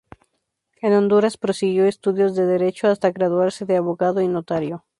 En 0.81 0.93
Honduras 0.93 1.37
prosiguió 1.37 1.85
estudios 1.85 2.35
de 2.35 2.47
Derecho 2.47 2.87
hasta 2.87 3.11
graduarse 3.11 3.65
de 3.65 3.77
Abogado 3.77 4.19
y 4.21 4.27
Notario. 4.27 4.83